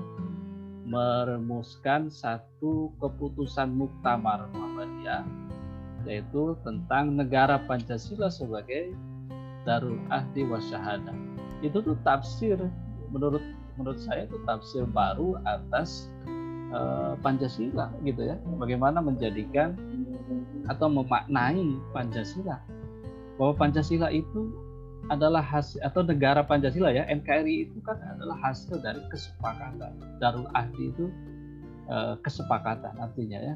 [0.87, 5.27] merumuskan satu keputusan muktamar Muhammadiyah
[6.07, 8.95] yaitu tentang negara Pancasila sebagai
[9.67, 11.13] Darul Ahdi Wasyahadah.
[11.59, 12.57] Itu tuh tafsir
[13.11, 13.43] menurut
[13.75, 16.07] menurut saya itu tafsir baru atas
[16.71, 18.35] uh, Pancasila gitu ya.
[18.57, 19.75] Bagaimana menjadikan
[20.67, 22.59] atau memaknai Pancasila?
[23.35, 24.51] Bahwa Pancasila itu
[25.09, 29.97] adalah hasil atau negara Pancasila ya NKRI itu kan adalah hasil dari kesepakatan.
[30.21, 31.09] Darul Ahdi itu
[31.89, 33.55] uh, kesepakatan artinya ya.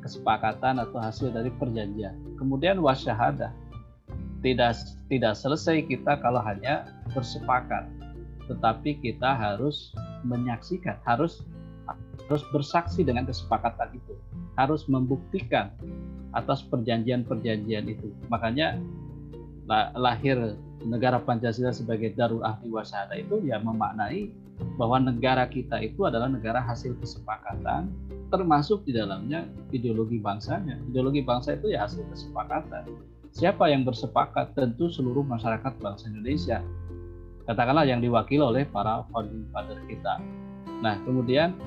[0.00, 2.16] Kesepakatan atau hasil dari perjanjian.
[2.40, 3.52] Kemudian wasyahadah.
[4.40, 4.72] Tidak
[5.12, 7.84] tidak selesai kita kalau hanya bersepakat.
[8.48, 9.92] Tetapi kita harus
[10.24, 11.44] menyaksikan harus
[12.30, 14.14] harus bersaksi dengan kesepakatan itu,
[14.54, 15.74] harus membuktikan
[16.30, 18.14] atas perjanjian-perjanjian itu.
[18.30, 18.78] Makanya
[19.98, 20.54] lahir
[20.86, 24.30] negara Pancasila sebagai Darul Ahli Wasada itu ya memaknai
[24.78, 27.90] bahwa negara kita itu adalah negara hasil kesepakatan
[28.30, 30.78] termasuk di dalamnya ideologi bangsanya.
[30.86, 32.86] Ideologi bangsa itu ya hasil kesepakatan.
[33.34, 34.54] Siapa yang bersepakat?
[34.54, 36.62] Tentu seluruh masyarakat bangsa Indonesia.
[37.50, 40.22] Katakanlah yang diwakili oleh para founding father kita.
[40.78, 41.58] Nah, kemudian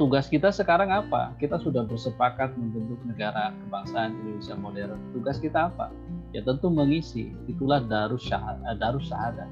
[0.00, 1.36] tugas kita sekarang apa?
[1.36, 5.00] Kita sudah bersepakat membentuk negara kebangsaan Indonesia modern.
[5.12, 5.92] Tugas kita apa?
[6.32, 7.32] Ya tentu mengisi.
[7.48, 9.48] Itulah darus syahadah, darus syahadah.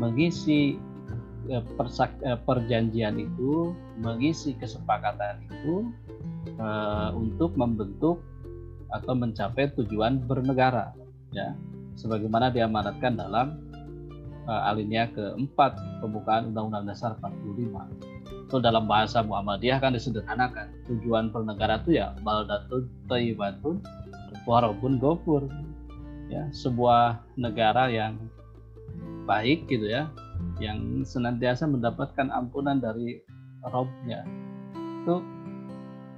[0.00, 0.80] Mengisi
[1.52, 5.88] eh, eh, perjanjian itu mengisi kesepakatan itu
[7.16, 8.20] untuk membentuk
[8.92, 10.92] atau mencapai tujuan bernegara
[11.32, 11.56] ya
[11.96, 13.58] sebagaimana diamanatkan dalam
[14.44, 20.68] alinea keempat pembukaan Undang-Undang Dasar 45 itu dalam bahasa Muhammadiyah kan disederhanakan.
[20.84, 23.80] Tujuan bernegara itu ya baldatun tayyibatun
[24.44, 25.48] warabun gofur.
[26.28, 28.20] Ya sebuah negara yang
[29.24, 30.12] baik gitu ya
[30.60, 33.24] yang senantiasa mendapatkan ampunan dari
[33.64, 34.28] Robnya.
[35.02, 35.24] Itu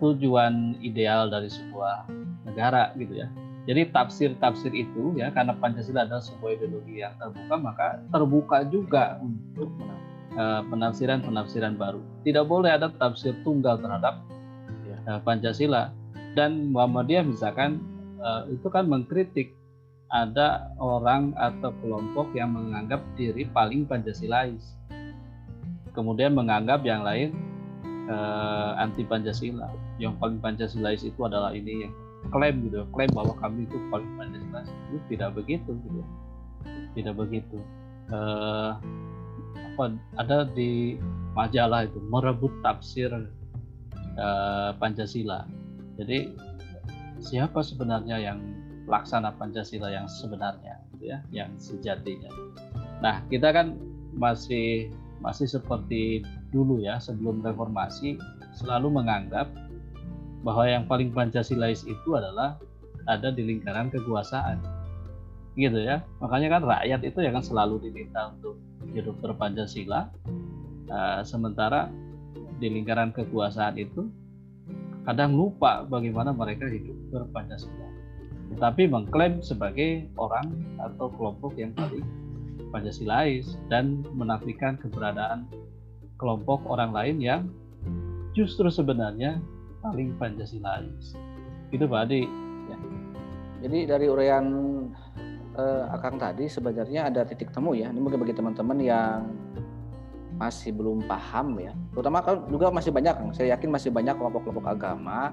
[0.02, 2.10] tujuan ideal dari sebuah
[2.42, 3.30] negara gitu ya.
[3.66, 9.74] Jadi tafsir-tafsir itu ya karena Pancasila adalah sebuah ideologi yang terbuka maka terbuka juga untuk
[10.36, 14.20] penafsiran-penafsiran baru tidak boleh ada tafsir tunggal terhadap
[15.08, 15.96] uh, Pancasila
[16.36, 17.80] dan Muhammadiyah misalkan
[18.20, 19.56] uh, itu kan mengkritik
[20.10, 24.78] ada orang atau kelompok yang menganggap diri paling Pancasilais.
[25.96, 27.34] Kemudian menganggap yang lain
[28.06, 29.72] uh, anti Pancasila.
[29.98, 31.94] Yang paling Pancasilais itu adalah ini yang
[32.30, 34.70] klaim gitu, klaim bahwa kami itu paling Pancasilais.
[34.92, 36.02] Itu tidak begitu gitu.
[36.94, 37.58] Tidak begitu.
[38.06, 38.78] Uh,
[39.56, 41.00] apa ada di
[41.36, 43.12] majalah itu merebut tafsir
[44.16, 45.44] uh, Pancasila.
[45.96, 46.32] Jadi
[47.20, 48.38] siapa sebenarnya yang
[48.84, 52.30] pelaksana Pancasila yang sebenarnya gitu ya yang sejatinya?
[53.00, 53.76] Nah kita kan
[54.16, 54.88] masih
[55.20, 58.20] masih seperti dulu ya sebelum reformasi
[58.56, 59.52] selalu menganggap
[60.46, 62.54] bahwa yang paling Pancasilais itu adalah
[63.10, 64.62] ada di lingkaran kekuasaan.
[65.58, 66.06] Gitu ya.
[66.22, 68.54] Makanya kan rakyat itu yang kan selalu diminta untuk
[68.92, 70.12] hidup berpancasila
[70.90, 71.90] uh, sementara
[72.60, 74.08] di lingkaran kekuasaan itu
[75.06, 77.86] kadang lupa bagaimana mereka hidup berpancasila
[78.54, 82.06] tetapi mengklaim sebagai orang atau kelompok yang paling
[82.70, 85.46] Pancasilais dan menafikan keberadaan
[86.18, 87.42] kelompok orang lain yang
[88.34, 89.38] justru sebenarnya
[89.80, 91.14] paling Pancasilais.
[91.70, 92.22] Itu Pak Adi.
[92.68, 92.78] Ya.
[93.66, 94.46] Jadi dari uraian
[95.56, 97.90] eh, Akang tadi sebenarnya ada titik temu ya.
[97.90, 99.26] Ini mungkin bagi teman-teman yang
[100.36, 101.72] masih belum paham ya.
[101.96, 105.32] Terutama kalau juga masih banyak, saya yakin masih banyak kelompok-kelompok agama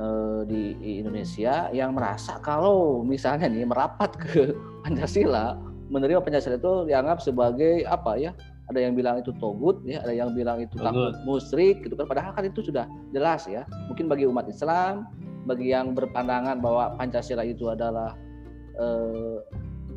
[0.00, 0.62] Eh, di
[1.02, 4.54] Indonesia yang merasa kalau misalnya nih merapat ke
[4.86, 5.60] Pancasila,
[5.92, 8.32] menerima Pancasila itu dianggap sebagai apa ya?
[8.72, 12.06] Ada yang bilang itu togut, ya, ada yang bilang itu takut musrik, gitu kan.
[12.06, 13.66] Padahal kan itu sudah jelas ya.
[13.90, 15.10] Mungkin bagi umat Islam,
[15.44, 18.14] bagi yang berpandangan bahwa Pancasila itu adalah
[18.80, 19.36] eh,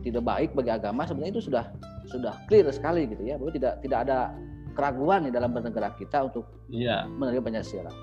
[0.04, 1.66] tidak baik bagi agama, sebenarnya itu sudah
[2.12, 3.40] sudah clear sekali gitu ya.
[3.40, 4.36] Bahwa tidak tidak ada
[4.76, 7.06] keraguan di dalam bernegara kita untuk yeah.
[7.06, 7.94] menerima Pancasila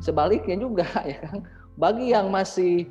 [0.00, 1.44] sebaliknya juga ya kan
[1.76, 2.88] bagi yang masih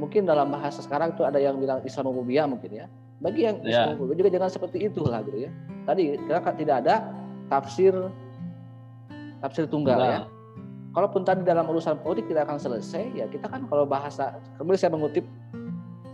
[0.00, 2.86] mungkin dalam bahasa sekarang itu ada yang bilang Islamophobia mungkin ya
[3.22, 3.94] bagi yang yeah.
[3.94, 5.50] Juga jangan seperti itulah gitu ya
[5.86, 6.94] tadi kan tidak ada
[7.52, 7.92] tafsir
[9.44, 10.18] tafsir tunggal ya
[10.96, 14.92] kalaupun tadi dalam urusan politik tidak akan selesai ya kita kan kalau bahasa kembali saya
[14.94, 15.24] mengutip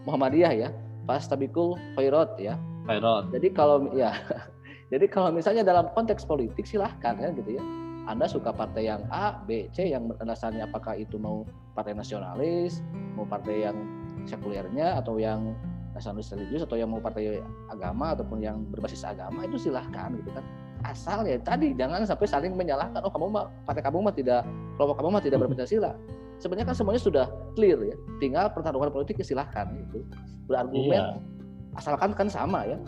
[0.09, 0.69] Muhammadiyah ya.
[1.05, 2.57] Pas tabikul khairat ya.
[2.89, 3.29] Khairat.
[3.37, 4.17] Jadi kalau ya
[4.93, 7.65] jadi kalau misalnya dalam konteks politik silahkan ya gitu ya.
[8.09, 11.45] Anda suka partai yang A, B, C yang alasannya apakah itu mau
[11.77, 12.81] partai nasionalis,
[13.13, 13.77] mau partai yang
[14.25, 15.53] sekulernya atau yang
[15.93, 20.45] nasionalis religius atau yang mau partai agama ataupun yang berbasis agama itu silahkan gitu kan.
[20.89, 23.05] Asal ya tadi jangan sampai saling menyalahkan.
[23.05, 24.41] Oh kamu mah partai kamu mah tidak
[24.81, 25.93] kelompok kamu mah tidak berpancasila
[26.39, 27.27] sebenarnya kan semuanya sudah
[27.59, 27.97] clear ya.
[28.23, 30.03] Tinggal pertarungan politik ya silahkan itu
[30.49, 31.21] berargumen iya.
[31.77, 32.79] asalkan kan sama ya.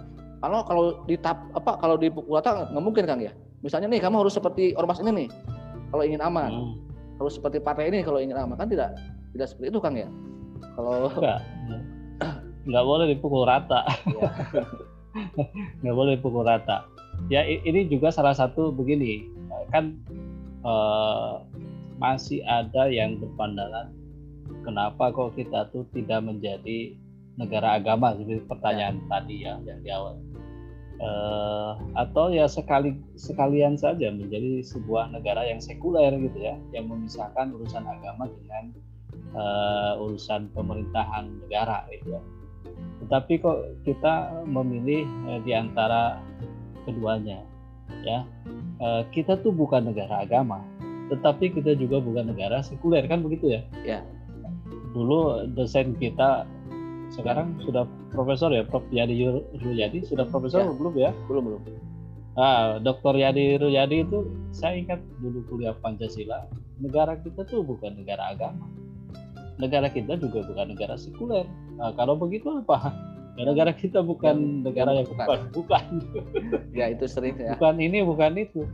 [0.40, 3.34] Kalau kalau di tap apa kalau di pukul rata nggak mungkin kang ya?
[3.60, 5.28] Misalnya nih kamu harus seperti ormas ini nih
[5.92, 6.50] kalau ingin aman.
[6.50, 6.74] Hmm.
[7.20, 8.56] harus seperti partai ini kalau ingin aman.
[8.56, 8.96] Kan tidak
[9.36, 10.08] tidak seperti itu kang ya?
[10.72, 11.38] Kalau enggak.
[12.64, 13.84] Nggak boleh dipukul rata.
[14.08, 14.30] Ya.
[15.84, 16.88] nggak boleh dipukul rata.
[17.28, 19.28] Ya ini juga salah satu begini.
[19.68, 20.00] Kan
[20.64, 21.32] eh,
[22.00, 24.00] masih ada yang berpandangan
[24.62, 26.94] kenapa kok kita tuh tidak menjadi
[27.38, 28.14] negara agama?
[28.16, 29.06] Seperti pertanyaan ya.
[29.08, 30.16] tadi ya yang di awal.
[31.00, 37.56] Uh, atau ya sekali sekalian saja menjadi sebuah negara yang sekuler gitu ya yang memisahkan
[37.56, 38.64] urusan agama dengan
[39.32, 42.22] uh, urusan pemerintahan negara gitu ya.
[43.00, 43.58] Tetapi kok
[43.88, 46.20] kita memilih uh, di antara
[46.84, 47.48] keduanya
[48.04, 48.28] ya.
[48.76, 50.60] Uh, kita tuh bukan negara agama
[51.10, 53.62] tetapi kita juga bukan negara sekuler kan begitu ya?
[53.82, 54.00] Ya.
[54.94, 56.46] Dulu dosen kita
[57.10, 57.84] sekarang sudah
[58.14, 58.86] profesor ya Prof.
[58.94, 59.26] Yadi
[59.58, 60.70] Ruyadi sudah profesor ya.
[60.70, 61.10] belum ya?
[61.26, 61.62] Belum belum.
[62.38, 66.46] Ah Dr Yadi Ruyadi itu saya ingat dulu kuliah Pancasila
[66.80, 68.64] negara kita tuh bukan negara agama.
[69.60, 71.44] Negara kita juga bukan negara sekuler.
[71.76, 72.96] Nah, kalau begitu apa?
[73.36, 75.84] Negara kita bukan ya, negara yang bukan bukan.
[76.72, 77.56] Ya itu sering ya.
[77.56, 78.64] Bukan ini bukan itu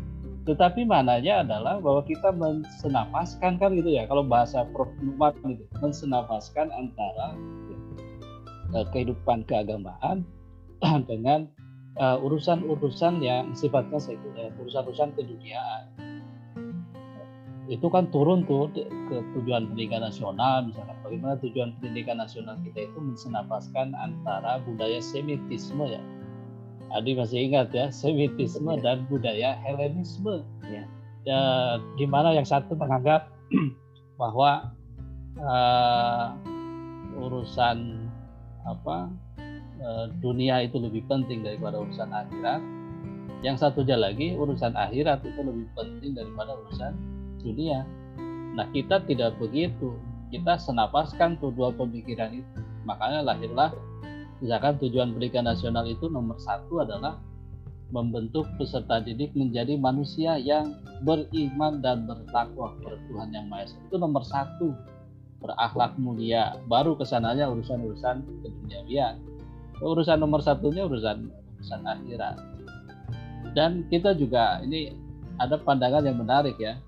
[0.47, 4.87] tetapi mananya adalah bahwa kita mensenapaskan kan gitu ya kalau bahasa Prof.
[5.03, 7.35] Numat gitu mensenapaskan antara
[8.71, 10.23] uh, kehidupan keagamaan
[11.11, 11.51] dengan
[11.99, 15.85] uh, urusan-urusan yang sifatnya sekuler urusan-urusan keduniaan.
[17.67, 18.71] Itu kan turun tuh
[19.11, 20.95] ke tujuan pendidikan nasional misalkan.
[21.03, 25.99] Bagaimana tujuan pendidikan nasional kita itu mensenapaskan antara budaya semitisme ya
[26.95, 28.83] Adi masih ingat ya semitisme ya.
[28.83, 30.85] dan budaya Helenisme ya.
[31.27, 31.41] ya
[31.99, 33.31] di mana yang satu menganggap
[34.21, 34.71] bahwa
[35.41, 36.33] uh,
[37.17, 38.07] urusan
[38.67, 39.11] apa
[39.83, 42.63] uh, dunia itu lebih penting daripada urusan akhirat
[43.45, 46.93] yang satunya lagi urusan akhirat itu lebih penting daripada urusan
[47.45, 47.85] dunia.
[48.57, 49.95] Nah kita tidak begitu.
[50.33, 52.59] Kita senapaskan tuh dua pemikiran itu.
[52.89, 53.71] Makanya lahirlah
[54.41, 57.21] misalkan tujuan pendidikan nasional itu nomor satu adalah
[57.95, 60.75] membentuk peserta didik menjadi manusia yang
[61.07, 63.79] beriman dan bertakwa kepada Tuhan yang Maha Esa.
[63.87, 64.75] Itu nomor satu
[65.39, 66.59] berakhlak mulia.
[66.67, 69.23] Baru ke sananya urusan-urusan keduniawian.
[69.79, 72.37] Urusan nomor satunya urusan urusan akhirat.
[73.55, 74.91] Dan kita juga ini
[75.39, 76.81] ada pandangan yang menarik ya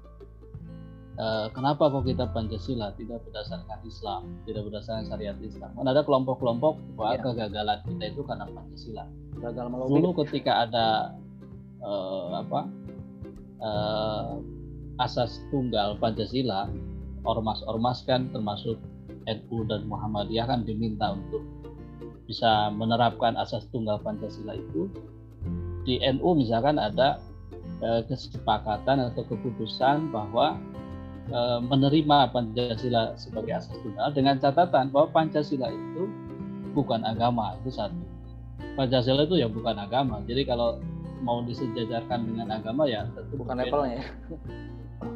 [1.19, 5.75] Eh, kenapa kok kita Pancasila tidak berdasarkan Islam, tidak berdasarkan syariat Islam?
[5.75, 7.23] Kan ada kelompok-kelompok bahwa ya.
[7.27, 9.05] kegagalan kita itu karena Pancasila.
[9.43, 11.19] Gagal Dulu ketika ada
[11.83, 12.61] uh, apa
[13.59, 14.39] uh,
[15.03, 16.71] asas tunggal Pancasila,
[17.27, 18.79] ormas-ormas kan termasuk
[19.27, 21.43] NU dan Muhammadiyah kan diminta untuk
[22.31, 24.87] bisa menerapkan asas tunggal Pancasila itu.
[25.83, 27.19] Di NU misalkan ada
[27.79, 30.59] kesepakatan atau keputusan bahwa
[31.29, 36.09] Eh, menerima Pancasila sebagai asas tunggal dengan catatan bahwa Pancasila itu
[36.73, 38.01] bukan agama itu satu.
[38.81, 40.25] Pancasila itu ya bukan agama.
[40.25, 40.81] Jadi kalau
[41.21, 44.01] mau disejajarkan dengan agama ya tentu bukan levelnya.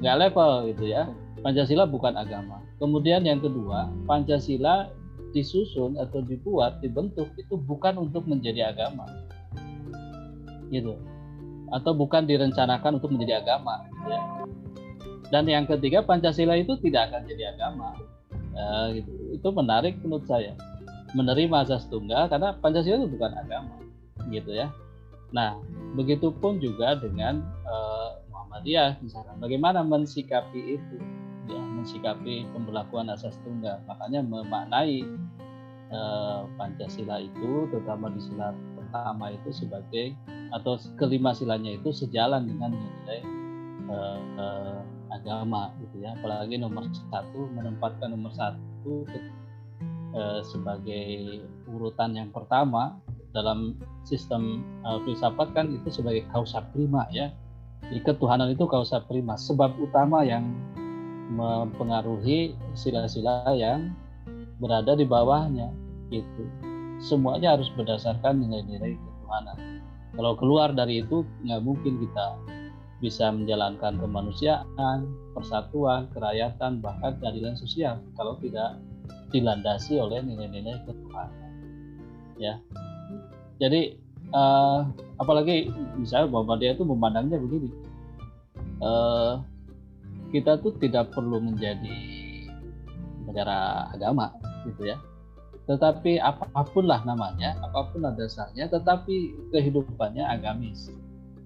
[0.04, 1.08] Nggak level gitu ya.
[1.40, 2.60] Pancasila bukan agama.
[2.76, 4.92] Kemudian yang kedua, Pancasila
[5.32, 9.08] disusun atau dibuat, dibentuk itu bukan untuk menjadi agama.
[10.68, 10.92] Gitu.
[11.72, 13.88] Atau bukan direncanakan untuk menjadi agama.
[13.88, 14.22] Gitu ya
[15.32, 17.96] dan yang ketiga Pancasila itu tidak akan jadi agama.
[18.52, 19.12] Uh, gitu.
[19.32, 20.52] Itu menarik menurut saya.
[21.16, 23.80] Menerima asas tunggal karena Pancasila itu bukan agama,
[24.28, 24.68] gitu ya.
[25.32, 25.56] Nah,
[25.96, 29.40] begitupun juga dengan uh, Muhammadiyah misalkan.
[29.40, 30.96] Bagaimana mensikapi itu?
[31.48, 33.80] Ya, mensikapi pemberlakuan asas tunggal.
[33.88, 35.00] Makanya memaknai
[35.88, 40.12] uh, Pancasila itu terutama di sila pertama itu sebagai
[40.52, 43.20] atau kelima silanya itu sejalan dengan nilai
[43.88, 44.80] uh, uh,
[45.12, 46.16] agama gitu ya.
[46.16, 49.04] Apalagi nomor satu menempatkan nomor satu
[50.16, 52.96] eh, sebagai urutan yang pertama
[53.32, 57.32] dalam sistem uh, filsafat kan itu sebagai kausa prima ya.
[57.88, 60.46] Jadi ketuhanan itu kausa prima sebab utama yang
[61.32, 63.90] mempengaruhi sila-sila yang
[64.60, 65.72] berada di bawahnya
[66.12, 66.44] itu.
[67.02, 69.82] Semuanya harus berdasarkan nilai-nilai ketuhanan.
[70.12, 72.26] Kalau keluar dari itu nggak mungkin kita
[73.02, 78.78] bisa menjalankan kemanusiaan, persatuan, kerakyatan, bahkan keadilan sosial kalau tidak
[79.34, 81.50] dilandasi oleh nilai-nilai ketuhanan.
[82.38, 82.62] Ya,
[83.58, 83.98] jadi
[84.30, 84.86] uh,
[85.18, 87.74] apalagi misalnya bahwa dia itu memandangnya begini,
[88.78, 89.42] uh,
[90.30, 91.98] kita tuh tidak perlu menjadi
[93.26, 94.30] negara agama,
[94.62, 94.96] gitu ya.
[95.66, 100.90] Tetapi apa pun lah namanya, apa pun dasarnya, tetapi kehidupannya agamis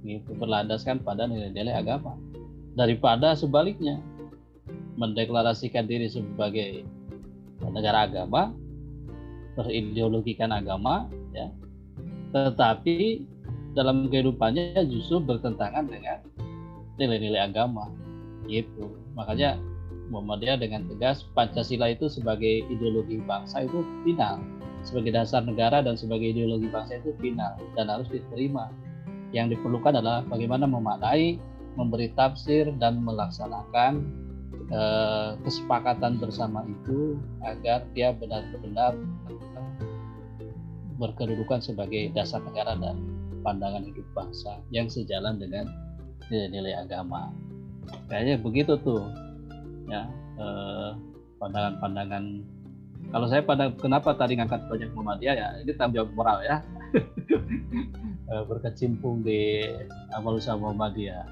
[0.06, 2.14] gitu berlandaskan pada nilai-nilai agama.
[2.78, 3.98] Daripada sebaliknya
[4.96, 6.86] mendeklarasikan diri sebagai
[7.60, 8.52] negara agama
[9.56, 11.48] berideologikan agama ya
[12.36, 13.24] tetapi
[13.76, 16.20] dalam kehidupannya justru bertentangan dengan
[16.96, 17.92] nilai-nilai agama.
[18.48, 18.92] Gitu.
[19.16, 19.60] Makanya
[20.08, 24.40] Muhammadiyah dengan tegas Pancasila itu sebagai ideologi bangsa itu final.
[24.86, 28.70] Sebagai dasar negara dan sebagai ideologi bangsa itu final dan harus diterima
[29.34, 31.38] yang diperlukan adalah bagaimana memaknai,
[31.76, 34.02] memberi tafsir dan melaksanakan
[34.72, 38.96] eh, kesepakatan bersama itu agar dia benar-benar
[40.96, 42.96] berkedudukan sebagai dasar negara dan
[43.44, 45.68] pandangan hidup bangsa yang sejalan dengan
[46.32, 47.30] nilai-nilai agama.
[48.10, 49.04] Kayaknya begitu tuh,
[49.86, 50.08] ya
[50.40, 50.90] eh,
[51.38, 52.24] pandangan-pandangan.
[53.06, 56.58] Kalau saya pada kenapa tadi ngangkat banyak Muhammadiyah ya ini tanggung jawab moral ya.
[58.26, 59.62] Eh, berkecimpung di
[60.10, 61.22] amal usaha Muhammadiyah.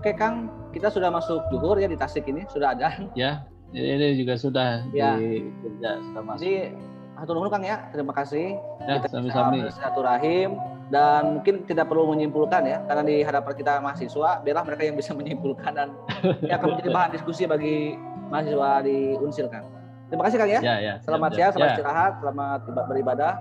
[0.00, 2.96] Oke Kang, kita sudah masuk juhur ya di Tasik ini sudah ada.
[3.12, 3.44] Ya.
[3.76, 5.20] ini juga sudah ya.
[5.20, 6.40] di kerja sudah masuk.
[6.40, 8.56] Jadi nuhun Kang ya, terima kasih.
[8.88, 9.68] Ya, sami-sami.
[9.76, 10.56] Satu rahim
[10.88, 15.12] dan mungkin tidak perlu menyimpulkan ya, karena di hadapan kita mahasiswa, biarlah mereka yang bisa
[15.12, 15.92] menyimpulkan dan
[16.40, 17.92] ini akan menjadi bahan diskusi bagi
[18.32, 19.79] mahasiswa di Unsil Kang.
[20.10, 20.60] Terima kasih Kang ya.
[20.60, 21.74] ya, ya selamat siang, selamat ya.
[21.78, 23.32] istirahat, selamat beribadah.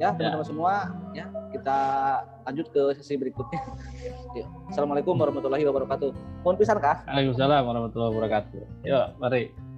[0.00, 0.18] Ya, ya.
[0.18, 0.50] teman-teman ya.
[0.50, 0.74] semua,
[1.14, 1.24] ya
[1.54, 1.78] kita
[2.42, 3.60] lanjut ke sesi berikutnya.
[4.74, 6.10] Assalamualaikum warahmatullahi wabarakatuh.
[6.42, 7.06] Mohon pisan kah?
[7.06, 8.62] Waalaikumsalam warahmatullahi wabarakatuh.
[8.82, 9.71] Yuk, mari.